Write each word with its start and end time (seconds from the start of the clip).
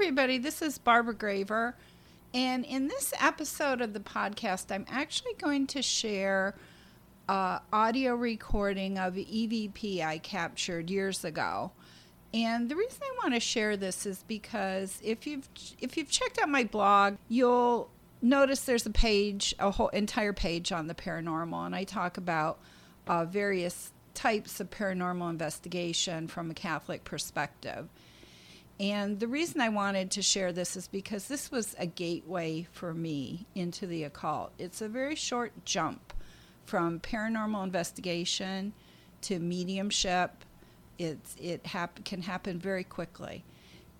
everybody. 0.00 0.38
This 0.38 0.62
is 0.62 0.78
Barbara 0.78 1.12
Graver. 1.12 1.74
And 2.32 2.64
in 2.64 2.86
this 2.86 3.12
episode 3.20 3.80
of 3.80 3.94
the 3.94 3.98
podcast, 3.98 4.70
I'm 4.70 4.86
actually 4.88 5.34
going 5.40 5.66
to 5.66 5.82
share 5.82 6.54
uh, 7.28 7.58
audio 7.72 8.14
recording 8.14 8.96
of 8.96 9.14
EVP 9.14 10.00
I 10.00 10.18
captured 10.18 10.88
years 10.88 11.24
ago. 11.24 11.72
And 12.32 12.68
the 12.68 12.76
reason 12.76 13.00
I 13.02 13.16
want 13.20 13.34
to 13.34 13.40
share 13.40 13.76
this 13.76 14.06
is 14.06 14.22
because 14.28 15.00
if 15.02 15.26
you've 15.26 15.48
if 15.80 15.96
you've 15.96 16.10
checked 16.10 16.38
out 16.38 16.48
my 16.48 16.62
blog, 16.62 17.16
you'll 17.28 17.90
notice 18.22 18.60
there's 18.60 18.86
a 18.86 18.90
page, 18.90 19.52
a 19.58 19.72
whole 19.72 19.88
entire 19.88 20.32
page 20.32 20.70
on 20.70 20.86
the 20.86 20.94
paranormal, 20.94 21.66
and 21.66 21.74
I 21.74 21.82
talk 21.82 22.16
about 22.18 22.60
uh, 23.08 23.24
various 23.24 23.90
types 24.14 24.60
of 24.60 24.70
paranormal 24.70 25.28
investigation 25.28 26.28
from 26.28 26.52
a 26.52 26.54
Catholic 26.54 27.02
perspective. 27.02 27.88
And 28.80 29.18
the 29.18 29.26
reason 29.26 29.60
I 29.60 29.70
wanted 29.70 30.10
to 30.12 30.22
share 30.22 30.52
this 30.52 30.76
is 30.76 30.86
because 30.86 31.26
this 31.26 31.50
was 31.50 31.74
a 31.78 31.86
gateway 31.86 32.66
for 32.70 32.94
me 32.94 33.46
into 33.54 33.86
the 33.86 34.04
occult. 34.04 34.52
It's 34.58 34.80
a 34.80 34.88
very 34.88 35.16
short 35.16 35.52
jump 35.64 36.12
from 36.64 37.00
paranormal 37.00 37.64
investigation 37.64 38.72
to 39.22 39.40
mediumship. 39.40 40.44
It's, 40.96 41.34
it 41.40 41.66
hap- 41.66 42.04
can 42.04 42.22
happen 42.22 42.60
very 42.60 42.84
quickly. 42.84 43.44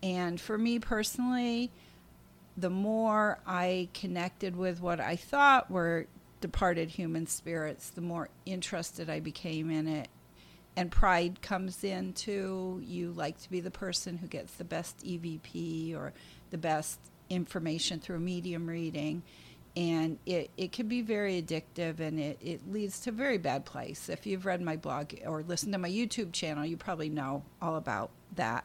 And 0.00 0.40
for 0.40 0.56
me 0.56 0.78
personally, 0.78 1.72
the 2.56 2.70
more 2.70 3.38
I 3.46 3.88
connected 3.94 4.54
with 4.54 4.80
what 4.80 5.00
I 5.00 5.16
thought 5.16 5.70
were 5.70 6.06
departed 6.40 6.90
human 6.90 7.26
spirits, 7.26 7.90
the 7.90 8.00
more 8.00 8.28
interested 8.46 9.10
I 9.10 9.18
became 9.18 9.70
in 9.70 9.88
it 9.88 10.08
and 10.78 10.92
pride 10.92 11.42
comes 11.42 11.82
into 11.82 12.80
you 12.84 13.10
like 13.10 13.36
to 13.42 13.50
be 13.50 13.58
the 13.58 13.70
person 13.70 14.16
who 14.16 14.28
gets 14.28 14.54
the 14.54 14.64
best 14.64 14.96
EVP 15.04 15.92
or 15.96 16.12
the 16.50 16.56
best 16.56 17.00
information 17.28 17.98
through 17.98 18.14
a 18.14 18.20
medium 18.20 18.68
reading. 18.68 19.24
And 19.76 20.18
it, 20.24 20.50
it 20.56 20.70
can 20.70 20.86
be 20.86 21.02
very 21.02 21.42
addictive 21.42 21.98
and 21.98 22.20
it, 22.20 22.38
it 22.40 22.72
leads 22.72 23.00
to 23.00 23.10
a 23.10 23.12
very 23.12 23.38
bad 23.38 23.64
place. 23.64 24.08
If 24.08 24.24
you've 24.24 24.46
read 24.46 24.62
my 24.62 24.76
blog 24.76 25.14
or 25.26 25.42
listened 25.42 25.72
to 25.72 25.80
my 25.80 25.90
YouTube 25.90 26.32
channel, 26.32 26.64
you 26.64 26.76
probably 26.76 27.08
know 27.08 27.42
all 27.60 27.74
about 27.74 28.10
that. 28.36 28.64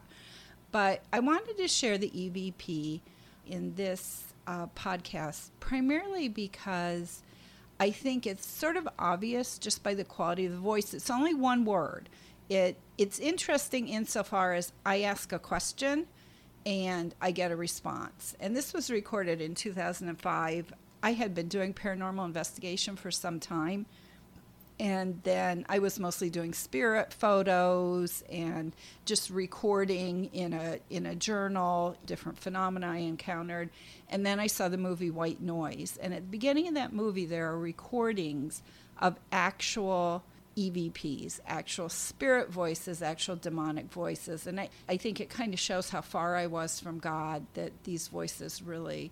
But 0.70 1.02
I 1.12 1.18
wanted 1.18 1.56
to 1.56 1.66
share 1.66 1.98
the 1.98 2.10
EVP 2.10 3.00
in 3.48 3.74
this 3.74 4.22
uh, 4.46 4.68
podcast 4.68 5.50
primarily 5.58 6.28
because 6.28 7.24
I 7.80 7.90
think 7.90 8.26
it's 8.26 8.46
sort 8.46 8.76
of 8.76 8.88
obvious 8.98 9.58
just 9.58 9.82
by 9.82 9.94
the 9.94 10.04
quality 10.04 10.46
of 10.46 10.52
the 10.52 10.58
voice. 10.58 10.94
It's 10.94 11.10
only 11.10 11.34
one 11.34 11.64
word. 11.64 12.08
It 12.48 12.76
it's 12.98 13.18
interesting 13.18 13.88
insofar 13.88 14.54
as 14.54 14.72
I 14.84 15.02
ask 15.02 15.32
a 15.32 15.38
question 15.38 16.06
and 16.64 17.14
I 17.20 17.30
get 17.30 17.50
a 17.50 17.56
response. 17.56 18.36
And 18.38 18.56
this 18.56 18.72
was 18.72 18.90
recorded 18.90 19.40
in 19.40 19.54
2005. 19.54 20.72
I 21.02 21.12
had 21.12 21.34
been 21.34 21.48
doing 21.48 21.74
paranormal 21.74 22.24
investigation 22.24 22.96
for 22.96 23.10
some 23.10 23.40
time 23.40 23.86
and 24.80 25.20
then 25.22 25.64
I 25.68 25.78
was 25.78 26.00
mostly 26.00 26.30
doing 26.30 26.52
spirit 26.52 27.12
photos 27.12 28.24
and 28.30 28.74
just 29.04 29.30
recording 29.30 30.26
in 30.32 30.52
a 30.52 30.78
in 30.90 31.06
a 31.06 31.14
journal 31.14 31.96
different 32.06 32.38
phenomena 32.38 32.88
I 32.88 32.98
encountered. 32.98 33.70
And 34.08 34.26
then 34.26 34.40
I 34.40 34.48
saw 34.48 34.68
the 34.68 34.76
movie 34.76 35.10
White 35.10 35.40
Noise, 35.40 35.98
and 36.02 36.12
at 36.12 36.20
the 36.20 36.28
beginning 36.28 36.68
of 36.68 36.74
that 36.74 36.92
movie, 36.92 37.26
there 37.26 37.50
are 37.50 37.58
recordings 37.58 38.62
of 39.00 39.16
actual 39.32 40.24
EVPs, 40.56 41.40
actual 41.46 41.88
spirit 41.88 42.50
voices, 42.50 43.02
actual 43.02 43.36
demonic 43.36 43.90
voices. 43.90 44.46
And 44.46 44.60
I, 44.60 44.68
I 44.88 44.96
think 44.96 45.20
it 45.20 45.28
kind 45.28 45.52
of 45.52 45.60
shows 45.60 45.90
how 45.90 46.00
far 46.00 46.36
I 46.36 46.46
was 46.46 46.80
from 46.80 46.98
God 46.98 47.44
that 47.54 47.72
these 47.84 48.08
voices 48.08 48.62
really 48.62 49.10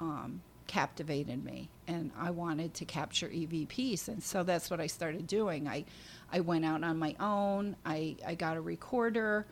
um, 0.00 0.42
captivated 0.66 1.44
me 1.44 1.68
and 1.86 2.10
I 2.18 2.30
wanted 2.30 2.74
to 2.74 2.84
capture 2.84 3.28
EVPs 3.28 4.08
and 4.08 4.22
so 4.22 4.42
that's 4.42 4.70
what 4.70 4.80
I 4.80 4.86
started 4.86 5.26
doing. 5.26 5.68
I 5.68 5.84
I 6.32 6.40
went 6.40 6.64
out 6.64 6.82
on 6.82 6.98
my 6.98 7.14
own. 7.20 7.76
I, 7.84 8.16
I 8.26 8.34
got 8.34 8.56
a 8.56 8.60
recorder 8.60 9.46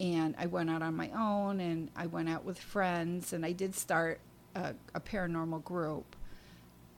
and 0.00 0.34
I 0.38 0.46
went 0.46 0.70
out 0.70 0.82
on 0.82 0.96
my 0.96 1.10
own 1.10 1.60
and 1.60 1.90
I 1.94 2.06
went 2.06 2.30
out 2.30 2.44
with 2.44 2.58
friends 2.58 3.34
and 3.34 3.44
I 3.44 3.52
did 3.52 3.74
start 3.74 4.20
a, 4.54 4.74
a 4.94 5.00
paranormal 5.00 5.62
group 5.62 6.16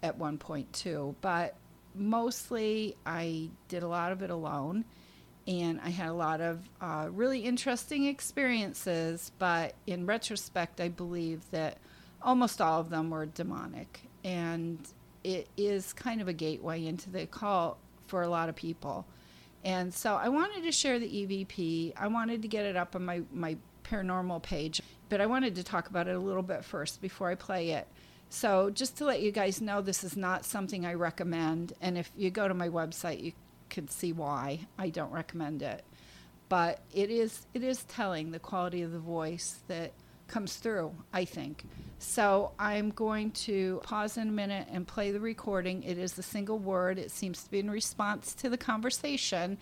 at 0.02 0.16
one 0.16 0.38
point 0.38 0.72
too. 0.72 1.16
But 1.20 1.56
mostly 1.96 2.96
I 3.04 3.50
did 3.68 3.82
a 3.82 3.88
lot 3.88 4.12
of 4.12 4.22
it 4.22 4.30
alone 4.30 4.84
and 5.48 5.80
I 5.82 5.90
had 5.90 6.08
a 6.08 6.14
lot 6.14 6.40
of 6.40 6.68
uh, 6.80 7.08
really 7.10 7.40
interesting 7.40 8.06
experiences. 8.06 9.32
But 9.38 9.74
in 9.86 10.06
retrospect, 10.06 10.80
I 10.80 10.88
believe 10.88 11.50
that 11.50 11.78
almost 12.24 12.60
all 12.60 12.80
of 12.80 12.90
them 12.90 13.10
were 13.10 13.26
demonic. 13.26 14.00
And 14.24 14.78
it 15.22 15.48
is 15.56 15.92
kind 15.92 16.20
of 16.20 16.28
a 16.28 16.32
gateway 16.32 16.86
into 16.86 17.10
the 17.10 17.22
occult 17.22 17.78
for 18.06 18.22
a 18.22 18.28
lot 18.28 18.48
of 18.48 18.56
people. 18.56 19.06
And 19.64 19.92
so 19.94 20.16
I 20.16 20.28
wanted 20.28 20.62
to 20.64 20.72
share 20.72 20.98
the 20.98 21.06
EVP. 21.06 21.92
I 21.96 22.08
wanted 22.08 22.42
to 22.42 22.48
get 22.48 22.66
it 22.66 22.76
up 22.76 22.96
on 22.96 23.04
my, 23.04 23.22
my 23.32 23.56
paranormal 23.84 24.42
page, 24.42 24.82
but 25.08 25.20
I 25.20 25.26
wanted 25.26 25.54
to 25.56 25.62
talk 25.62 25.88
about 25.88 26.08
it 26.08 26.16
a 26.16 26.18
little 26.18 26.42
bit 26.42 26.64
first 26.64 27.00
before 27.00 27.30
I 27.30 27.34
play 27.34 27.70
it. 27.70 27.86
So, 28.30 28.70
just 28.70 28.96
to 28.96 29.04
let 29.04 29.22
you 29.22 29.30
guys 29.30 29.60
know, 29.60 29.80
this 29.80 30.02
is 30.02 30.16
not 30.16 30.44
something 30.44 30.84
I 30.84 30.94
recommend. 30.94 31.72
And 31.80 31.96
if 31.96 32.10
you 32.16 32.30
go 32.30 32.48
to 32.48 32.54
my 32.54 32.68
website, 32.68 33.22
you 33.22 33.32
could 33.70 33.92
see 33.92 34.12
why 34.12 34.66
I 34.76 34.88
don't 34.88 35.12
recommend 35.12 35.62
it. 35.62 35.84
But 36.48 36.80
it 36.92 37.10
is 37.10 37.46
it 37.54 37.62
is 37.62 37.84
telling 37.84 38.32
the 38.32 38.38
quality 38.38 38.82
of 38.82 38.92
the 38.92 38.98
voice 38.98 39.60
that 39.68 39.92
comes 40.26 40.56
through, 40.56 40.92
I 41.12 41.24
think. 41.24 41.64
So 41.98 42.52
I'm 42.58 42.90
going 42.90 43.30
to 43.32 43.80
pause 43.84 44.16
in 44.16 44.28
a 44.28 44.32
minute 44.32 44.68
and 44.70 44.86
play 44.86 45.10
the 45.10 45.20
recording. 45.20 45.82
It 45.82 45.98
is 45.98 46.18
a 46.18 46.22
single 46.22 46.58
word, 46.58 46.98
it 46.98 47.10
seems 47.10 47.42
to 47.44 47.50
be 47.50 47.60
in 47.60 47.70
response 47.70 48.34
to 48.36 48.48
the 48.48 48.58
conversation. 48.58 49.58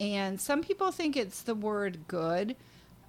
And 0.00 0.40
some 0.40 0.62
people 0.62 0.90
think 0.90 1.16
it's 1.16 1.42
the 1.42 1.54
word 1.54 2.08
good. 2.08 2.56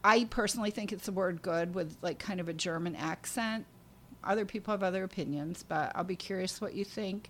I 0.04 0.26
personally 0.26 0.72
think 0.72 0.92
it's 0.92 1.06
the 1.06 1.12
word 1.14 1.42
good 1.42 1.74
with 1.74 1.96
like 2.02 2.20
kind 2.20 2.40
of 2.40 2.50
a 2.50 2.54
German 2.54 2.96
accent. 2.96 3.66
Other 4.24 4.46
people 4.46 4.72
have 4.72 4.84
other 4.84 5.04
opinions, 5.04 5.64
but 5.68 5.92
I'll 5.96 6.04
be 6.04 6.16
curious 6.16 6.60
what 6.60 6.74
you 6.74 6.84
think. 6.84 7.30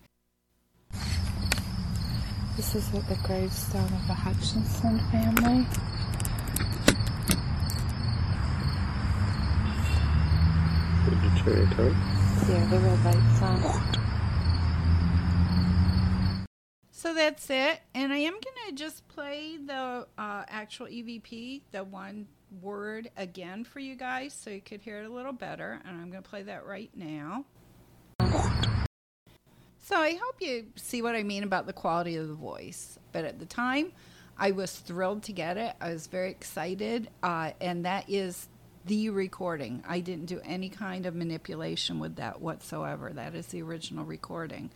This 2.55 2.75
is 2.75 2.93
at 2.93 3.07
the 3.07 3.15
gravestone 3.23 3.83
of 3.83 4.07
the 4.07 4.13
Hutchinson 4.13 4.99
family. 5.11 5.65
Did 5.65 5.71
you 5.71 5.71
turn 5.71 5.71
it 5.71 6.61
on? 10.65 10.92
Yeah, 12.49 12.65
the 12.69 12.79
red 12.79 13.05
light's 13.05 13.41
on. 13.41 14.03
So 16.91 17.13
that's 17.13 17.49
it. 17.49 17.81
And 17.93 18.13
I 18.13 18.17
am 18.19 18.33
going 18.33 18.69
to 18.69 18.75
just 18.75 19.05
play 19.09 19.57
the 19.57 20.07
uh, 20.17 20.43
actual 20.47 20.87
EVP, 20.87 21.63
the 21.71 21.83
one 21.83 22.27
word 22.61 23.09
again 23.17 23.65
for 23.65 23.79
you 23.79 23.95
guys 23.95 24.33
so 24.33 24.49
you 24.49 24.61
could 24.61 24.79
hear 24.79 25.01
it 25.01 25.05
a 25.05 25.13
little 25.13 25.33
better. 25.33 25.81
And 25.85 25.99
I'm 25.99 26.09
going 26.09 26.23
to 26.23 26.29
play 26.29 26.43
that 26.43 26.65
right 26.65 26.89
now. 26.95 27.45
So 29.79 29.97
I 29.97 30.13
hope 30.13 30.35
you 30.39 30.67
see 30.77 31.01
what 31.01 31.15
I 31.15 31.23
mean 31.23 31.43
about 31.43 31.65
the 31.65 31.73
quality 31.73 32.15
of 32.15 32.29
the 32.29 32.33
voice. 32.33 32.97
But 33.11 33.25
at 33.25 33.37
the 33.37 33.45
time, 33.45 33.91
I 34.37 34.51
was 34.51 34.73
thrilled 34.73 35.23
to 35.23 35.33
get 35.33 35.57
it. 35.57 35.75
I 35.81 35.91
was 35.91 36.07
very 36.07 36.31
excited. 36.31 37.09
Uh, 37.21 37.51
and 37.59 37.85
that 37.85 38.09
is 38.09 38.47
the 38.85 39.09
recording. 39.09 39.83
I 39.87 39.99
didn't 39.99 40.25
do 40.25 40.41
any 40.43 40.69
kind 40.69 41.05
of 41.05 41.15
manipulation 41.15 41.99
with 41.99 42.15
that 42.17 42.41
whatsoever. 42.41 43.11
That 43.11 43.35
is 43.35 43.47
the 43.47 43.61
original 43.61 44.05
recording. 44.05 44.71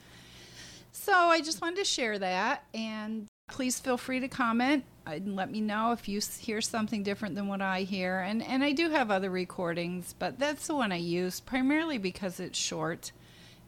So 0.91 1.13
I 1.13 1.41
just 1.41 1.61
wanted 1.61 1.77
to 1.77 1.85
share 1.85 2.17
that. 2.19 2.63
And 2.73 3.27
please 3.49 3.79
feel 3.79 3.97
free 3.97 4.19
to 4.19 4.27
comment 4.27 4.83
and 5.05 5.35
let 5.35 5.51
me 5.51 5.61
know 5.61 5.91
if 5.91 6.07
you 6.07 6.21
hear 6.39 6.61
something 6.61 7.03
different 7.03 7.35
than 7.35 7.47
what 7.47 7.61
I 7.61 7.81
hear. 7.81 8.19
And, 8.19 8.43
and 8.43 8.63
I 8.63 8.71
do 8.71 8.89
have 8.89 9.11
other 9.11 9.29
recordings, 9.29 10.13
but 10.17 10.39
that's 10.39 10.67
the 10.67 10.75
one 10.75 10.91
I 10.91 10.97
use 10.97 11.39
primarily 11.39 11.97
because 11.97 12.39
it's 12.39 12.57
short. 12.57 13.11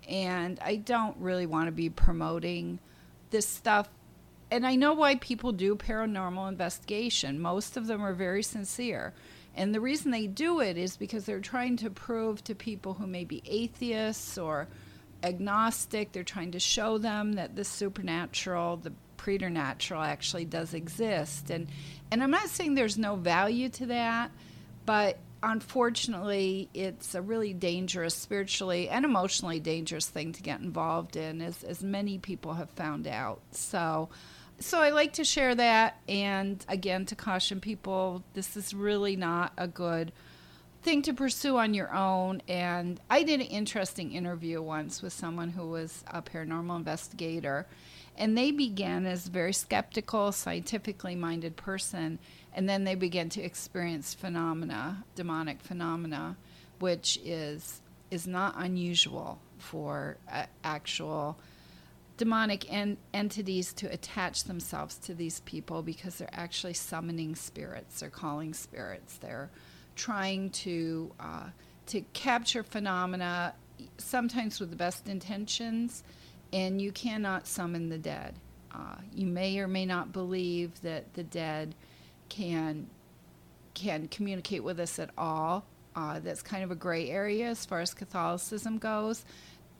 And 0.07 0.59
I 0.62 0.77
don't 0.77 1.18
really 1.18 1.45
want 1.45 1.68
to 1.68 1.71
be 1.71 1.89
promoting 1.89 2.80
this 3.30 3.47
stuff. 3.47 3.89
And 4.51 4.65
I 4.65 4.75
know 4.75 4.94
why 4.94 5.15
people 5.15 5.51
do 5.51 5.75
paranormal 5.75 6.50
investigation. 6.50 7.39
Most 7.39 7.77
of 7.77 7.88
them 7.88 8.03
are 8.03 8.13
very 8.13 8.42
sincere. 8.42 9.13
And 9.55 9.73
the 9.73 9.81
reason 9.81 10.11
they 10.11 10.27
do 10.27 10.61
it 10.61 10.77
is 10.77 10.97
because 10.97 11.25
they're 11.25 11.39
trying 11.39 11.77
to 11.77 11.89
prove 11.89 12.43
to 12.45 12.55
people 12.55 12.93
who 12.93 13.07
may 13.07 13.25
be 13.25 13.41
atheists 13.45 14.37
or 14.37 14.67
agnostic, 15.23 16.11
they're 16.11 16.23
trying 16.23 16.51
to 16.51 16.59
show 16.59 16.97
them 16.97 17.33
that 17.33 17.55
the 17.55 17.63
supernatural, 17.63 18.77
the 18.77 18.93
preternatural 19.17 20.01
actually 20.01 20.45
does 20.45 20.73
exist. 20.73 21.49
And 21.49 21.67
and 22.11 22.23
I'm 22.23 22.31
not 22.31 22.49
saying 22.49 22.75
there's 22.75 22.97
no 22.97 23.15
value 23.15 23.69
to 23.69 23.87
that, 23.87 24.31
but 24.85 25.17
unfortunately 25.43 26.69
it's 26.73 27.15
a 27.15 27.21
really 27.21 27.53
dangerous 27.53 28.13
spiritually 28.15 28.89
and 28.89 29.05
emotionally 29.05 29.59
dangerous 29.59 30.07
thing 30.07 30.33
to 30.33 30.41
get 30.41 30.59
involved 30.59 31.15
in 31.15 31.41
as 31.41 31.63
as 31.63 31.83
many 31.83 32.17
people 32.17 32.53
have 32.53 32.69
found 32.71 33.07
out. 33.07 33.41
So 33.51 34.09
so 34.59 34.79
I 34.79 34.89
like 34.89 35.13
to 35.13 35.23
share 35.23 35.56
that 35.56 36.01
and 36.07 36.63
again 36.67 37.06
to 37.07 37.15
caution 37.15 37.59
people 37.61 38.23
this 38.33 38.57
is 38.57 38.73
really 38.73 39.15
not 39.15 39.53
a 39.57 39.67
good 39.67 40.11
thing 40.81 41.01
to 41.03 41.13
pursue 41.13 41.57
on 41.57 41.73
your 41.73 41.94
own. 41.94 42.41
And 42.47 43.00
I 43.09 43.23
did 43.23 43.41
an 43.41 43.47
interesting 43.47 44.13
interview 44.13 44.61
once 44.61 45.01
with 45.01 45.13
someone 45.13 45.50
who 45.50 45.67
was 45.67 46.03
a 46.07 46.21
paranormal 46.21 46.77
investigator. 46.77 47.67
And 48.17 48.38
they 48.38 48.51
began 48.51 49.06
as 49.06 49.27
a 49.27 49.31
very 49.31 49.53
skeptical, 49.53 50.31
scientifically 50.31 51.15
minded 51.15 51.56
person. 51.56 52.19
And 52.53 52.67
then 52.67 52.83
they 52.83 52.95
began 52.95 53.29
to 53.29 53.41
experience 53.41 54.13
phenomena, 54.13 55.03
demonic 55.15 55.61
phenomena, 55.61 56.35
which 56.79 57.19
is, 57.23 57.81
is 58.11 58.27
not 58.27 58.56
unusual 58.57 59.39
for 59.57 60.17
uh, 60.31 60.45
actual 60.63 61.38
demonic 62.19 62.71
en- 62.71 62.98
entities 63.13 63.71
to 63.71 63.92
attach 63.92 64.44
themselves 64.44 64.98
to 64.98 65.16
these 65.16 65.39
people 65.42 65.81
because 65.81 66.18
they're 66.18 66.30
actually 66.33 66.74
summoning 66.74 67.33
spirits, 67.33 68.01
they're 68.01 68.10
calling 68.10 68.54
spirits, 68.54 69.18
they're 69.18 69.50
trying 69.95 70.50
to 70.50 71.12
uh, 71.19 71.45
to 71.88 72.01
capture 72.13 72.62
phenomena, 72.62 73.56
sometimes 73.98 74.60
with 74.60 74.69
the 74.69 74.75
best 74.75 75.07
intentions, 75.07 76.04
and 76.51 76.81
you 76.81 76.92
cannot 76.92 77.48
summon 77.48 77.88
the 77.88 77.98
dead. 77.98 78.36
Uh, 78.75 78.98
you 79.16 79.25
may 79.25 79.57
or 79.57 79.68
may 79.68 79.86
not 79.86 80.12
believe 80.12 80.80
that 80.81 81.13
the 81.13 81.24
dead 81.24 81.74
can 82.27 82.88
can 83.74 84.10
communicate 84.10 84.63
with 84.63 84.77
us 84.80 85.00
at 85.00 85.10
all. 85.18 85.66
Uh, 85.95 86.19
that's 86.19 86.42
kind 86.42 86.66
of 86.66 86.69
a 86.69 86.75
gray 86.75 87.10
area 87.10 87.48
as 87.48 87.66
far 87.66 87.80
as 87.80 87.94
Catholicism 87.94 88.77
goes 88.77 89.24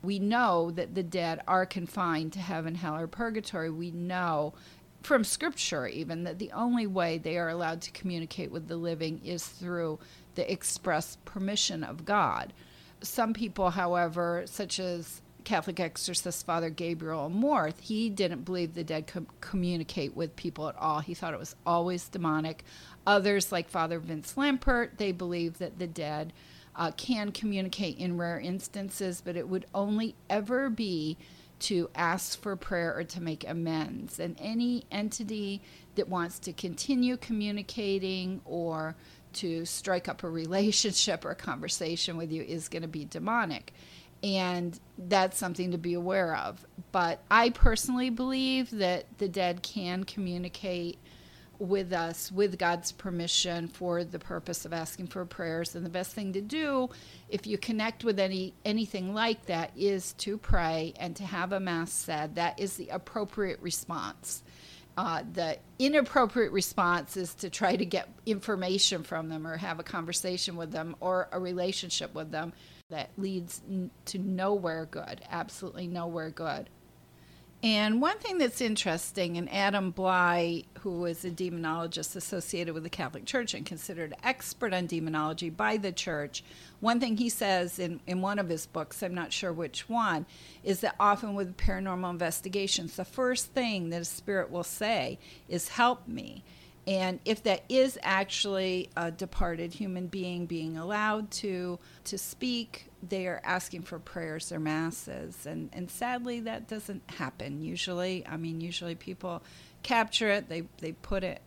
we 0.01 0.19
know 0.19 0.72
that 0.72 0.96
the 0.96 1.04
dead 1.04 1.42
are 1.48 1.66
confined 1.66 2.34
to 2.34 2.40
heaven, 2.40 2.75
hell, 2.75 2.96
or 2.96 3.07
purgatory. 3.07 3.69
We 3.69 3.92
know 3.92 4.54
from 5.01 5.24
scripture 5.24 5.88
even 5.88 6.24
that 6.24 6.40
the 6.40 6.51
only 6.51 6.86
way 6.88 7.18
they 7.18 7.38
are 7.38 7.50
allowed 7.50 7.81
to 7.81 7.92
communicate 7.92 8.51
with 8.51 8.68
the 8.68 8.75
living 8.75 9.22
is 9.24 9.46
through 9.46 10.00
the 10.36 10.51
express 10.51 11.18
permission 11.25 11.84
of 11.84 12.06
God. 12.06 12.54
Some 13.01 13.34
people, 13.34 13.69
however, 13.69 14.44
such 14.46 14.80
as 14.80 15.22
Catholic 15.46 15.80
exorcist 15.80 16.45
Father 16.45 16.69
Gabriel 16.69 17.30
Amorth, 17.30 17.80
he 17.80 18.10
didn't 18.10 18.44
believe 18.44 18.74
the 18.74 18.84
dead 18.84 19.07
could 19.07 19.25
communicate 19.42 20.16
with 20.16 20.36
people 20.36 20.68
at 20.68 20.75
all. 20.75 21.00
He 21.00 21.13
thought 21.13 21.34
it 21.34 21.40
was 21.40 21.56
always 21.66 22.10
demonic. 22.10 22.63
Others, 23.07 23.52
like 23.52 23.69
Father 23.69 24.00
Vince 24.00 24.34
Lampert, 24.36 24.98
they 24.98 25.12
believe 25.12 25.57
that 25.60 25.80
the 25.80 25.88
dead 25.88 26.34
uh, 26.75 26.92
can 26.92 27.31
communicate 27.31 27.98
in 27.98 28.18
rare 28.18 28.39
instances, 28.39 29.21
but 29.24 29.36
it 29.36 29.48
would 29.48 29.66
only 29.74 30.16
ever 30.30 30.69
be 30.69 31.18
to 31.60 31.89
ask 31.94 32.39
for 32.39 32.56
prayer 32.56 32.95
or 32.95 33.04
to 33.04 33.21
make 33.21 33.48
amends. 33.48 34.19
And 34.19 34.36
any 34.39 34.86
entity 34.92 35.62
that 35.95 36.07
wants 36.07 36.39
to 36.39 36.54
continue 36.54 37.18
communicating 37.18 38.42
or 38.45 38.95
to 39.33 39.66
strike 39.66 40.07
up 40.07 40.24
a 40.24 40.30
relationship 40.30 41.25
or 41.25 41.31
a 41.31 41.36
conversation 41.36 42.18
with 42.18 42.31
you 42.31 42.42
is 42.44 42.69
going 42.69 42.81
to 42.81 42.88
be 42.88 43.06
demonic. 43.06 43.74
And 44.24 44.77
that's 44.98 45.38
something 45.38 45.71
to 45.71 45.77
be 45.77 45.94
aware 45.94 46.36
of. 46.36 46.66
But 46.92 47.21
I 47.30 47.51
personally 47.51 48.10
believe 48.10 48.69
that 48.71 49.06
the 49.18 49.30
dead 49.30 49.62
can 49.62 50.04
communicate 50.04 50.98
with 51.60 51.94
us 51.94 52.32
with 52.32 52.58
God's 52.58 52.92
permission 52.92 53.68
for 53.68 54.04
the 54.04 54.20
purpose 54.20 54.66
of 54.66 54.74
asking 54.74 55.08
for 55.08 55.26
prayers. 55.26 55.76
And 55.76 55.86
the 55.86 55.90
best 55.90 56.14
thing 56.14 56.34
to 56.34 56.42
do 56.42 56.90
if 57.30 57.46
you 57.46 57.58
connect 57.58 58.04
with 58.04 58.20
any 58.20 58.54
anything 58.66 59.14
like 59.14 59.46
that 59.46 59.72
is 59.76 60.14
to 60.14 60.38
pray 60.38 60.94
and 61.00 61.16
to 61.18 61.24
have 61.24 61.52
a 61.52 61.60
mass 61.60 61.92
said. 61.92 62.36
That 62.36 62.60
is 62.60 62.78
the 62.78 62.90
appropriate 62.90 63.62
response. 63.62 64.44
Uh, 64.98 65.24
the 65.34 65.58
inappropriate 65.78 66.52
response 66.52 67.16
is 67.16 67.34
to 67.36 67.50
try 67.50 67.76
to 67.76 67.86
get 67.86 68.10
information 68.26 69.04
from 69.04 69.30
them 69.30 69.48
or 69.48 69.56
have 69.56 69.80
a 69.80 69.84
conversation 69.84 70.58
with 70.58 70.72
them 70.72 70.96
or 71.00 71.30
a 71.32 71.40
relationship 71.40 72.14
with 72.14 72.32
them 72.32 72.52
that 72.90 73.10
leads 73.18 73.62
to 74.06 74.18
nowhere 74.18 74.88
good 74.92 75.22
absolutely 75.30 75.88
nowhere 75.88 76.32
good 76.32 76.70
and 77.62 78.02
one 78.02 78.18
thing 78.20 78.38
that's 78.38 78.62
interesting, 78.62 79.38
and 79.38 79.52
Adam 79.54 79.92
Blai, 79.92 80.66
who 80.80 81.00
was 81.00 81.26
a 81.26 81.30
demonologist 81.30 82.16
associated 82.16 82.74
with 82.74 82.84
the 82.84 82.90
Catholic 82.90 83.26
Church 83.26 83.54
and 83.54 83.66
considered 83.66 84.16
expert 84.24 84.74
on 84.74 84.86
demonology 84.86 85.50
by 85.50 85.76
the 85.76 85.92
church, 85.92 86.42
one 86.80 87.02
thing 87.02 87.18
he 87.18 87.28
says 87.28 87.78
in, 87.78 88.00
in 88.08 88.22
one 88.22 88.40
of 88.40 88.48
his 88.48 88.66
books, 88.66 89.04
I'm 89.04 89.14
not 89.14 89.34
sure 89.34 89.52
which 89.52 89.90
one, 89.90 90.26
is 90.64 90.80
that 90.82 90.96
often 91.02 91.36
with 91.36 91.58
paranormal 91.58 92.10
investigations, 92.10 92.96
the 92.96 93.04
first 93.04 93.48
thing 93.48 93.90
that 93.90 94.02
a 94.02 94.06
spirit 94.06 94.50
will 94.50 94.64
say 94.64 95.20
is, 95.50 95.68
Help 95.70 96.08
me. 96.08 96.44
And 96.90 97.20
if 97.24 97.44
that 97.44 97.66
is 97.70 98.00
actually 98.02 98.90
a 98.98 99.12
departed 99.12 99.74
human 99.74 100.08
being 100.08 100.48
being 100.48 100.76
allowed 100.76 101.30
to 101.32 101.78
to 102.06 102.18
speak, 102.18 102.88
they 103.08 103.28
are 103.28 103.40
asking 103.44 103.84
for 103.84 104.00
prayers 104.00 104.52
or 104.52 104.60
masses. 104.60 105.46
And 105.46 105.70
and 105.72 105.92
sadly 105.92 106.40
that 106.42 106.68
doesn't 106.68 107.04
happen 107.12 107.62
usually. 107.62 108.26
I 108.26 108.38
mean 108.38 108.60
usually 108.60 108.96
people 108.96 109.44
capture 109.84 110.30
it, 110.30 110.50
they, 110.50 110.64
they 110.80 110.94
put 110.94 111.24
it 111.24 111.44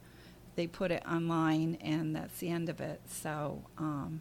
they 0.54 0.68
put 0.68 0.92
it 0.92 1.02
online 1.10 1.76
and 1.80 2.14
that's 2.14 2.38
the 2.38 2.48
end 2.48 2.68
of 2.68 2.80
it. 2.80 3.00
So 3.08 3.64
um, 3.78 4.20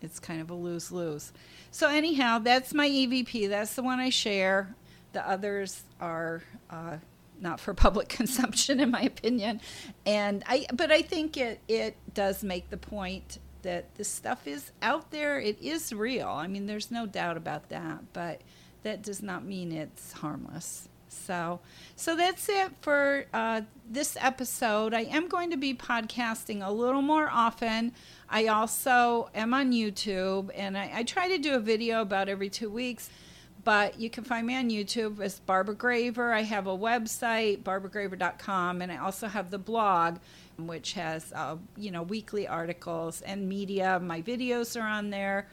it's 0.00 0.20
kind 0.20 0.40
of 0.40 0.50
a 0.50 0.54
lose 0.54 0.92
lose. 0.92 1.32
So 1.72 1.88
anyhow, 1.88 2.38
that's 2.38 2.72
my 2.72 2.88
EVP. 2.88 3.48
That's 3.48 3.74
the 3.74 3.82
one 3.82 3.98
I 3.98 4.10
share. 4.10 4.76
The 5.14 5.28
others 5.28 5.82
are 6.00 6.44
uh, 6.70 6.98
not 7.40 7.60
for 7.60 7.74
public 7.74 8.08
consumption, 8.20 8.80
in 8.80 8.90
my 8.90 9.02
opinion. 9.02 9.60
And 10.06 10.42
I, 10.46 10.66
but 10.72 10.90
I 10.90 11.02
think 11.02 11.36
it 11.36 11.60
it 11.68 11.96
does 12.14 12.42
make 12.42 12.70
the 12.70 12.76
point 12.76 13.38
that 13.62 13.94
this 13.96 14.08
stuff 14.08 14.46
is 14.46 14.72
out 14.80 15.10
there. 15.10 15.38
It 15.38 15.60
is 15.60 15.92
real. 15.92 16.28
I 16.28 16.46
mean, 16.46 16.66
there's 16.66 16.90
no 16.90 17.06
doubt 17.06 17.36
about 17.36 17.68
that. 17.68 18.12
But 18.12 18.40
that 18.82 19.02
does 19.02 19.22
not 19.22 19.44
mean 19.44 19.72
it's 19.72 20.12
harmless. 20.12 20.88
So, 21.08 21.58
so 21.96 22.14
that's 22.14 22.48
it 22.48 22.72
for 22.80 23.26
uh, 23.34 23.62
this 23.88 24.16
episode. 24.20 24.94
I 24.94 25.02
am 25.02 25.28
going 25.28 25.50
to 25.50 25.56
be 25.56 25.74
podcasting 25.74 26.64
a 26.64 26.70
little 26.70 27.02
more 27.02 27.28
often. 27.28 27.92
I 28.28 28.46
also 28.46 29.28
am 29.34 29.52
on 29.52 29.72
YouTube, 29.72 30.50
and 30.54 30.78
I, 30.78 30.90
I 30.94 31.02
try 31.02 31.28
to 31.28 31.38
do 31.38 31.54
a 31.54 31.58
video 31.58 32.00
about 32.00 32.28
every 32.28 32.48
two 32.48 32.70
weeks 32.70 33.10
but 33.70 34.00
you 34.00 34.10
can 34.10 34.24
find 34.24 34.48
me 34.48 34.56
on 34.56 34.68
YouTube 34.68 35.20
as 35.20 35.38
Barbara 35.38 35.76
Graver. 35.76 36.32
I 36.32 36.42
have 36.42 36.66
a 36.66 36.76
website, 36.76 37.62
barbaragraver.com, 37.62 38.82
and 38.82 38.90
I 38.90 38.96
also 38.96 39.28
have 39.28 39.52
the 39.52 39.60
blog, 39.60 40.16
which 40.58 40.94
has 40.94 41.32
uh, 41.32 41.54
you 41.76 41.92
know 41.92 42.02
weekly 42.02 42.48
articles 42.48 43.22
and 43.22 43.48
media. 43.48 44.00
My 44.02 44.22
videos 44.22 44.76
are 44.76 44.84
on 44.84 45.10
there, 45.10 45.46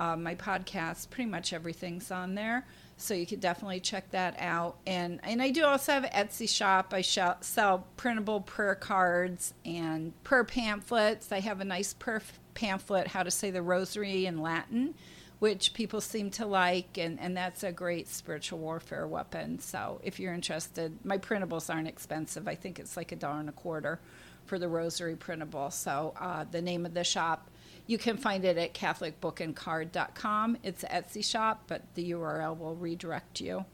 uh, 0.00 0.16
my 0.16 0.34
podcast, 0.34 1.08
pretty 1.08 1.30
much 1.30 1.54
everything's 1.54 2.10
on 2.10 2.34
there. 2.34 2.66
So 2.98 3.14
you 3.14 3.24
could 3.24 3.40
definitely 3.40 3.80
check 3.80 4.10
that 4.10 4.36
out. 4.38 4.76
And 4.86 5.18
and 5.22 5.40
I 5.40 5.48
do 5.48 5.64
also 5.64 5.92
have 5.92 6.04
an 6.04 6.10
Etsy 6.10 6.46
shop. 6.46 6.92
I 6.92 7.00
sell 7.00 7.86
printable 7.96 8.42
prayer 8.42 8.74
cards 8.74 9.54
and 9.64 10.12
prayer 10.24 10.44
pamphlets. 10.44 11.32
I 11.32 11.40
have 11.40 11.62
a 11.62 11.64
nice 11.64 11.94
prayer 11.94 12.20
pamphlet, 12.52 13.06
how 13.06 13.22
to 13.22 13.30
say 13.30 13.50
the 13.50 13.62
rosary 13.62 14.26
in 14.26 14.42
Latin 14.42 14.92
which 15.42 15.74
people 15.74 16.00
seem 16.00 16.30
to 16.30 16.46
like, 16.46 16.96
and, 16.96 17.18
and 17.18 17.36
that's 17.36 17.64
a 17.64 17.72
great 17.72 18.06
spiritual 18.06 18.60
warfare 18.60 19.08
weapon. 19.08 19.58
So 19.58 20.00
if 20.04 20.20
you're 20.20 20.32
interested, 20.32 20.96
my 21.04 21.18
printables 21.18 21.68
aren't 21.68 21.88
expensive. 21.88 22.46
I 22.46 22.54
think 22.54 22.78
it's 22.78 22.96
like 22.96 23.10
a 23.10 23.16
dollar 23.16 23.40
and 23.40 23.48
a 23.48 23.52
quarter 23.52 23.98
for 24.46 24.60
the 24.60 24.68
rosary 24.68 25.16
printable. 25.16 25.72
So 25.72 26.14
uh, 26.20 26.44
the 26.48 26.62
name 26.62 26.86
of 26.86 26.94
the 26.94 27.02
shop, 27.02 27.50
you 27.88 27.98
can 27.98 28.18
find 28.18 28.44
it 28.44 28.56
at 28.56 28.72
catholicbookandcard.com. 28.72 30.58
It's 30.62 30.84
Etsy 30.84 31.24
shop, 31.24 31.64
but 31.66 31.92
the 31.96 32.12
URL 32.12 32.56
will 32.56 32.76
redirect 32.76 33.40
you. 33.40 33.64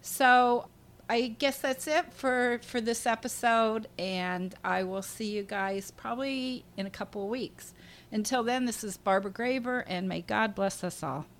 So 0.00 0.70
I 1.10 1.28
guess 1.38 1.58
that's 1.58 1.86
it 1.86 2.12
for, 2.12 2.60
for 2.62 2.82
this 2.82 3.06
episode, 3.06 3.88
and 3.98 4.54
I 4.62 4.82
will 4.82 5.00
see 5.00 5.30
you 5.30 5.42
guys 5.42 5.90
probably 5.90 6.64
in 6.76 6.86
a 6.86 6.90
couple 6.90 7.22
of 7.22 7.30
weeks. 7.30 7.72
Until 8.12 8.42
then, 8.42 8.66
this 8.66 8.84
is 8.84 8.98
Barbara 8.98 9.30
Graver, 9.30 9.80
and 9.88 10.06
may 10.06 10.20
God 10.20 10.54
bless 10.54 10.84
us 10.84 11.02
all. 11.02 11.24